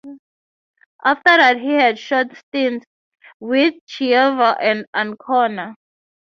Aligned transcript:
After 1.05 1.21
that 1.37 1.57
he 1.59 1.73
had 1.73 1.99
short 1.99 2.35
stints 2.35 2.87
with 3.39 3.75
Chievo 3.87 4.57
and 4.59 4.83
Ancona. 4.95 5.75